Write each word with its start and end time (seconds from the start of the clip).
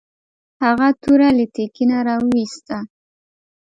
هغه 0.63 0.87
توره 1.01 1.29
له 1.37 1.45
تیکي 1.55 1.83
نه 1.91 1.97
راویوسته. 2.07 2.77